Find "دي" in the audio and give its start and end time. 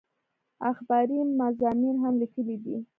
2.63-2.75